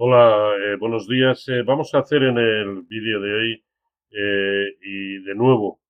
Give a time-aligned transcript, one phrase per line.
[0.00, 1.48] Hola, eh, buenos días.
[1.48, 3.64] Eh, vamos a hacer en el vídeo de hoy
[4.12, 5.80] eh, y de nuevo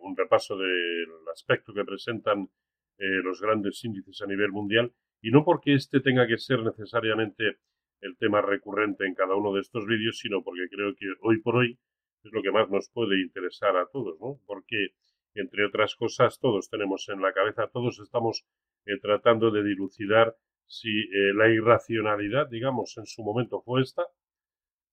[0.00, 2.50] un repaso del aspecto que presentan
[2.98, 7.58] los grandes índices a nivel mundial y no porque este tenga que ser necesariamente
[8.00, 11.56] el tema recurrente en cada uno de estos vídeos, sino porque creo que hoy por
[11.56, 11.78] hoy
[12.24, 14.40] es lo que más nos puede interesar a todos, ¿no?
[14.44, 14.88] Porque,
[15.34, 18.44] entre otras cosas, todos tenemos en la cabeza, todos estamos
[19.00, 20.36] tratando de dilucidar
[20.72, 24.06] si eh, la irracionalidad, digamos, en su momento fue esta,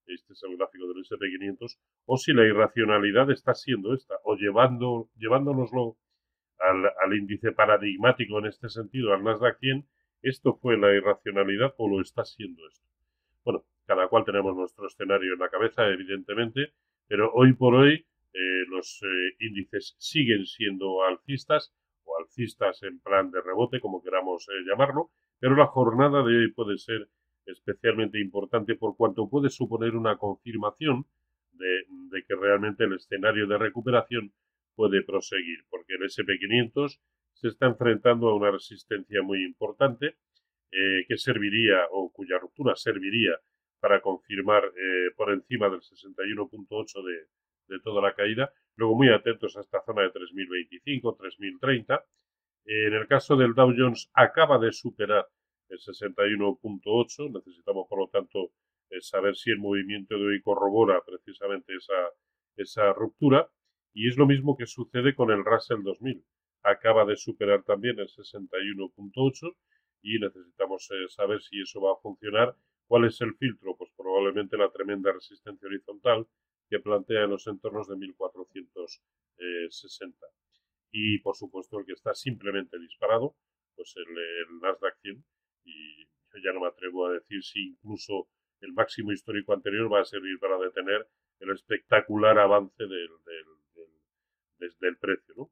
[0.07, 5.09] este es el gráfico del SP500, o si la irracionalidad está siendo esta, o llevando,
[5.15, 5.95] llevándonoslo
[6.59, 9.87] al, al, índice paradigmático en este sentido, al Nasdaq 100,
[10.21, 12.85] esto fue la irracionalidad o lo está siendo esto.
[13.45, 16.73] Bueno, cada cual tenemos nuestro escenario en la cabeza, evidentemente,
[17.07, 23.31] pero hoy por hoy eh, los eh, índices siguen siendo alcistas o alcistas en plan
[23.31, 27.09] de rebote, como queramos llamarlo, pero la jornada de hoy puede ser
[27.45, 31.05] especialmente importante por cuanto puede suponer una confirmación
[31.53, 34.33] de, que realmente el escenario de recuperación
[34.75, 36.99] puede proseguir, porque el SP500
[37.33, 40.17] se está enfrentando a una resistencia muy importante
[40.71, 43.37] eh, que serviría o cuya ruptura serviría
[43.79, 48.51] para confirmar eh, por encima del 61.8 de, de toda la caída.
[48.75, 52.03] Luego muy atentos a esta zona de 3025, 3030
[52.71, 55.27] en el caso del Dow Jones acaba de superar
[55.69, 57.31] el 61.8.
[57.31, 58.51] Necesitamos, por lo tanto,
[58.91, 62.13] eh, saber si el movimiento de hoy corrobora precisamente esa,
[62.55, 63.49] esa ruptura.
[63.91, 66.23] Y es lo mismo que sucede con el Russell 2000.
[66.61, 69.55] Acaba de superar también el 61.8
[70.03, 72.55] y necesitamos eh, saber si eso va a funcionar.
[72.85, 73.75] ¿Cuál es el filtro?
[73.77, 76.27] Pues probablemente la tremenda resistencia horizontal
[76.69, 80.28] que plantea en los entornos de 1460
[80.91, 83.35] y por supuesto el que está simplemente disparado,
[83.75, 85.23] pues el, Nasdaq 100
[85.65, 88.27] y yo ya no me atrevo a decir si incluso
[88.61, 91.07] el máximo histórico anterior va a servir para detener
[91.39, 93.09] el espectacular avance del,
[94.79, 95.33] del, precio.
[95.37, 95.51] ¿no?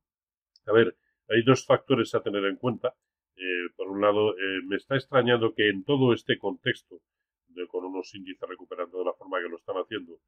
[0.65, 0.97] A ver,
[1.29, 2.93] hay dos factores a tener en cuenta.
[3.37, 6.99] Eh, por un lado, eh, me está extrañando que en todo este contexto,
[7.47, 10.19] de, con unos índices recuperando de la forma que lo están haciendo,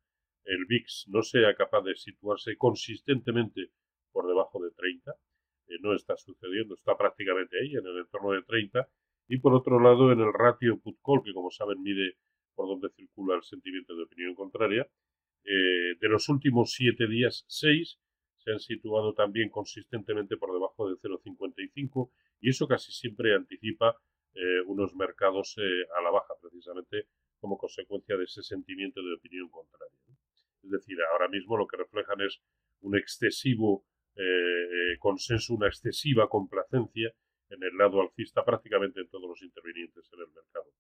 [0.46, 3.72] el VIX no sea capaz de situarse consistentemente
[4.12, 5.12] por debajo de 30.
[5.68, 8.88] Eh, no está sucediendo, está prácticamente ahí, en el entorno de 30.
[9.28, 12.18] Y por otro lado, en el ratio put-call, que como saben mide
[12.56, 14.88] por donde circula el sentimiento de opinión contraria,
[15.44, 18.00] eh, de los últimos 7 días, 6
[18.38, 23.96] se han situado también consistentemente por debajo de 0,55 y eso casi siempre anticipa
[24.34, 27.08] eh, unos mercados a la baja, precisamente
[27.40, 30.00] como consecuencia de ese sentimiento de opinión contraria.
[30.64, 32.42] Es decir, ahora mismo lo que reflejan es
[32.82, 33.86] un excesivo
[34.20, 37.14] eh, consenso, una excesiva complacencia
[37.50, 40.72] en el lado alcista prácticamente en todos los intervinientes en el mercado.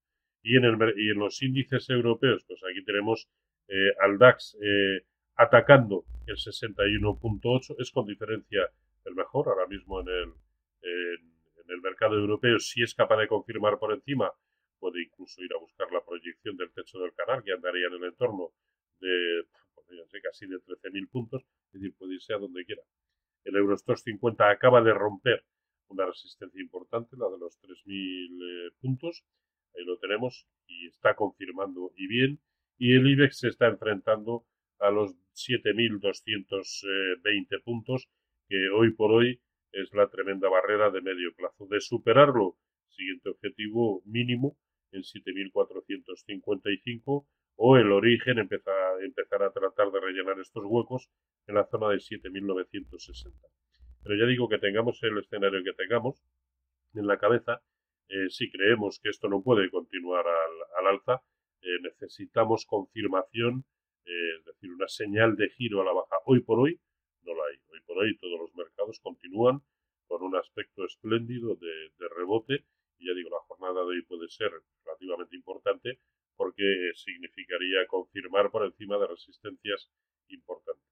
[0.44, 3.29] Y en, el, y en los índices europeos, pues aquí tenemos
[3.67, 5.05] eh, al DAX eh,
[5.35, 8.69] atacando el 61.8, es con diferencia
[9.05, 10.33] el mejor ahora mismo en el,
[10.81, 14.31] en, el mercado europeo, si es capaz de confirmar por encima,
[14.79, 18.03] puede incluso ir a buscar la proyección del techo del canal, que andaría en el
[18.06, 18.51] entorno
[19.00, 19.45] de
[19.75, 19.88] pues,
[20.23, 22.81] casi de 13.000 puntos, es decir, puede irse a donde quiera.
[23.44, 25.45] El Eurostox 50 acaba de romper
[25.88, 29.23] una resistencia importante, la de los 3.000 eh, puntos.
[29.75, 32.39] Ahí lo tenemos y está confirmando y bien.
[32.77, 34.45] Y el IBEX se está enfrentando
[34.79, 38.09] a los 7.220 puntos,
[38.47, 41.67] que hoy por hoy es la tremenda barrera de medio plazo.
[41.67, 42.57] De superarlo,
[42.88, 44.57] siguiente objetivo mínimo
[44.91, 51.11] en 7.455 o el origen empezar, empezar a tratar de rellenar estos huecos
[51.50, 53.34] en la zona de 7.960.
[54.04, 56.24] Pero ya digo que tengamos el escenario que tengamos
[56.94, 57.62] en la cabeza,
[58.08, 61.22] eh, si creemos que esto no puede continuar al, alza,
[61.62, 63.66] eh, necesitamos confirmación,
[64.06, 66.16] eh, es decir, una señal de giro a la baja.
[66.25, 66.80] Hoy por hoy
[67.24, 67.57] no la hay.
[67.74, 69.62] Hoy por hoy todos los mercados continúan
[70.07, 72.66] con un aspecto espléndido de, de rebote
[72.98, 74.52] y ya digo, la jornada de hoy puede ser
[74.84, 76.00] relativamente importante
[76.36, 79.92] porque significaría confirmar por encima de resistencias
[80.28, 80.88] importantes.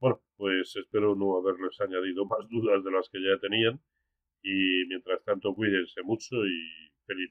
[0.00, 3.80] Bueno, pues espero no haberles añadido más dudas de las que ya tenían
[4.42, 7.30] y mientras tanto cuídense mucho y feliz.